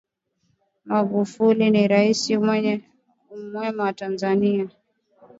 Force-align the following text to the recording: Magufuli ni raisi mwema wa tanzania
Magufuli 0.85 1.69
ni 1.71 1.87
raisi 1.87 2.37
mwema 3.33 3.83
wa 3.83 3.93
tanzania 3.93 4.69